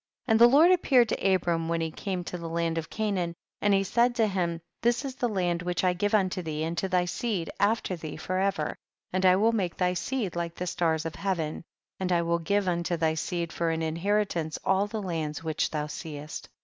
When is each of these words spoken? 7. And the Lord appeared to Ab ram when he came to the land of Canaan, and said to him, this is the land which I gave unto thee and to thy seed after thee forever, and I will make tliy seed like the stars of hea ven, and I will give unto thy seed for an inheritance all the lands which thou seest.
7. 0.27 0.33
And 0.33 0.39
the 0.41 0.47
Lord 0.47 0.71
appeared 0.71 1.09
to 1.09 1.27
Ab 1.27 1.45
ram 1.45 1.69
when 1.69 1.79
he 1.79 1.91
came 1.91 2.23
to 2.23 2.35
the 2.39 2.49
land 2.49 2.79
of 2.79 2.89
Canaan, 2.89 3.35
and 3.61 3.85
said 3.85 4.15
to 4.15 4.25
him, 4.25 4.59
this 4.81 5.05
is 5.05 5.13
the 5.13 5.29
land 5.29 5.61
which 5.61 5.83
I 5.83 5.93
gave 5.93 6.15
unto 6.15 6.41
thee 6.41 6.63
and 6.63 6.75
to 6.79 6.89
thy 6.89 7.05
seed 7.05 7.51
after 7.59 7.95
thee 7.95 8.17
forever, 8.17 8.79
and 9.13 9.27
I 9.27 9.35
will 9.35 9.51
make 9.51 9.77
tliy 9.77 9.95
seed 9.95 10.35
like 10.35 10.55
the 10.55 10.65
stars 10.65 11.05
of 11.05 11.17
hea 11.17 11.35
ven, 11.35 11.63
and 11.99 12.11
I 12.11 12.23
will 12.23 12.39
give 12.39 12.67
unto 12.67 12.97
thy 12.97 13.13
seed 13.13 13.53
for 13.53 13.69
an 13.69 13.83
inheritance 13.83 14.57
all 14.65 14.87
the 14.87 15.03
lands 15.03 15.43
which 15.43 15.69
thou 15.69 15.85
seest. 15.85 16.49